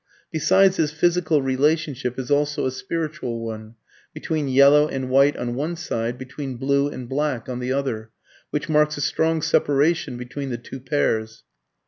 Besides 0.31 0.77
this 0.77 0.89
physical 0.89 1.43
relationship, 1.43 2.17
is 2.17 2.31
also 2.31 2.65
a 2.65 2.71
spiritual 2.71 3.37
one 3.39 3.75
(between 4.15 4.47
yellow 4.47 4.87
and 4.87 5.11
white 5.11 5.37
on 5.37 5.53
one 5.53 5.75
side, 5.75 6.17
between 6.17 6.55
blue 6.55 6.87
and 6.89 7.07
black 7.07 7.47
on 7.47 7.59
the 7.59 7.71
other) 7.71 8.09
which 8.49 8.67
marks 8.67 8.97
a 8.97 9.01
strong 9.01 9.43
separation 9.43 10.17
between 10.17 10.49
the 10.49 10.57
two 10.57 10.79
pairs. 10.79 11.43